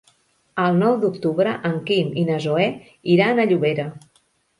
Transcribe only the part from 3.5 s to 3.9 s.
Llobera.